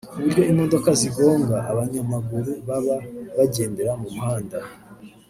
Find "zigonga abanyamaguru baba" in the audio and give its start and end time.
0.99-2.95